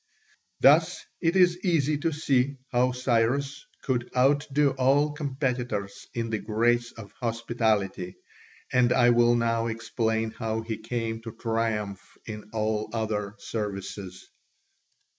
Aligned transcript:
Thus 0.61 1.05
it 1.21 1.35
is 1.35 1.59
easy 1.63 1.95
to 1.99 2.11
see 2.11 2.57
how 2.71 2.91
Cyrus 2.91 3.67
could 3.83 4.09
outdo 4.17 4.71
all 4.71 5.11
competitors 5.11 6.07
in 6.15 6.31
the 6.31 6.39
grace 6.39 6.91
of 6.93 7.11
hospitality, 7.21 8.15
and 8.73 8.91
I 8.93 9.11
will 9.11 9.35
now 9.35 9.67
explain 9.67 10.31
how 10.31 10.61
he 10.61 10.77
came 10.79 11.21
to 11.21 11.31
triumph 11.33 12.01
in 12.25 12.49
all 12.51 12.89
other 12.93 13.35
services. 13.37 14.27